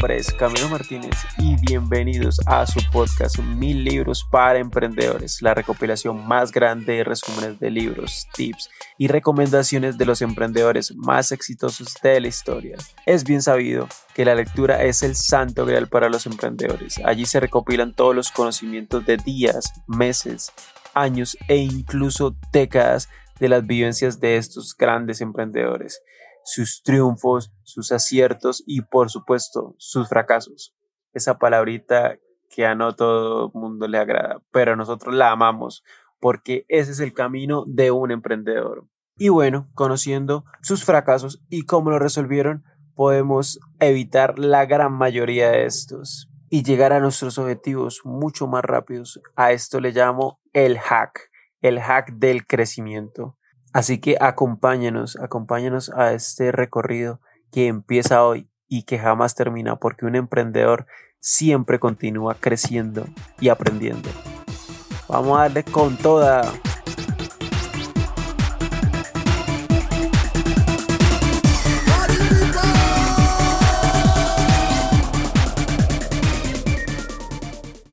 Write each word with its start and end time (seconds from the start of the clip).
nombre 0.00 0.22
Camilo 0.38 0.68
Martínez 0.70 1.14
y 1.36 1.56
bienvenidos 1.56 2.40
a 2.46 2.66
su 2.66 2.80
podcast 2.90 3.38
Mil 3.38 3.84
Libros 3.84 4.24
para 4.24 4.58
Emprendedores, 4.58 5.42
la 5.42 5.52
recopilación 5.52 6.26
más 6.26 6.52
grande 6.52 6.94
de 6.94 7.04
resúmenes 7.04 7.60
de 7.60 7.70
libros, 7.70 8.26
tips 8.32 8.70
y 8.96 9.08
recomendaciones 9.08 9.98
de 9.98 10.06
los 10.06 10.22
emprendedores 10.22 10.96
más 10.96 11.32
exitosos 11.32 11.94
de 12.02 12.18
la 12.18 12.28
historia. 12.28 12.78
Es 13.04 13.24
bien 13.24 13.42
sabido 13.42 13.88
que 14.14 14.24
la 14.24 14.34
lectura 14.34 14.82
es 14.84 15.02
el 15.02 15.16
santo 15.16 15.66
grial 15.66 15.88
para 15.88 16.08
los 16.08 16.24
emprendedores. 16.24 16.98
Allí 17.04 17.26
se 17.26 17.38
recopilan 17.38 17.92
todos 17.92 18.16
los 18.16 18.30
conocimientos 18.30 19.04
de 19.04 19.18
días, 19.18 19.70
meses, 19.86 20.50
años 20.94 21.36
e 21.46 21.56
incluso 21.56 22.34
décadas 22.54 23.10
de 23.38 23.50
las 23.50 23.66
vivencias 23.66 24.18
de 24.18 24.38
estos 24.38 24.74
grandes 24.74 25.20
emprendedores 25.20 26.02
sus 26.44 26.82
triunfos, 26.82 27.52
sus 27.62 27.92
aciertos 27.92 28.62
y 28.66 28.82
por 28.82 29.10
supuesto 29.10 29.74
sus 29.78 30.08
fracasos. 30.08 30.74
Esa 31.12 31.38
palabrita 31.38 32.18
que 32.48 32.66
a 32.66 32.74
no 32.74 32.94
todo 32.94 33.50
mundo 33.54 33.86
le 33.88 33.98
agrada, 33.98 34.42
pero 34.50 34.76
nosotros 34.76 35.14
la 35.14 35.30
amamos 35.30 35.82
porque 36.20 36.66
ese 36.68 36.92
es 36.92 37.00
el 37.00 37.12
camino 37.12 37.64
de 37.66 37.90
un 37.90 38.10
emprendedor. 38.10 38.86
Y 39.16 39.28
bueno, 39.28 39.68
conociendo 39.74 40.44
sus 40.62 40.84
fracasos 40.84 41.42
y 41.48 41.62
cómo 41.62 41.90
lo 41.90 41.98
resolvieron, 41.98 42.64
podemos 42.94 43.60
evitar 43.78 44.38
la 44.38 44.66
gran 44.66 44.92
mayoría 44.92 45.50
de 45.50 45.64
estos 45.64 46.30
y 46.50 46.62
llegar 46.62 46.92
a 46.92 47.00
nuestros 47.00 47.38
objetivos 47.38 48.00
mucho 48.04 48.46
más 48.46 48.64
rápidos. 48.64 49.20
A 49.36 49.52
esto 49.52 49.80
le 49.80 49.92
llamo 49.92 50.40
el 50.52 50.78
hack, 50.78 51.30
el 51.62 51.80
hack 51.80 52.12
del 52.14 52.46
crecimiento. 52.46 53.36
Así 53.72 53.98
que 53.98 54.16
acompáñanos, 54.20 55.16
acompáñanos 55.16 55.90
a 55.90 56.12
este 56.12 56.50
recorrido 56.50 57.20
que 57.52 57.68
empieza 57.68 58.24
hoy 58.24 58.48
y 58.68 58.82
que 58.82 58.98
jamás 58.98 59.34
termina 59.34 59.76
porque 59.76 60.06
un 60.06 60.16
emprendedor 60.16 60.86
siempre 61.20 61.78
continúa 61.78 62.34
creciendo 62.34 63.06
y 63.38 63.48
aprendiendo. 63.48 64.08
Vamos 65.08 65.38
a 65.38 65.42
darle 65.42 65.64
con 65.64 65.96
toda. 65.96 66.42